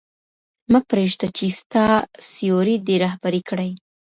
مه 0.71 0.79
پرېږده 0.89 1.27
چې 1.37 1.45
ستا 1.61 1.85
سیوری 2.31 2.75
دې 2.87 2.95
رهبري 3.05 3.41
کړي. 3.49 3.71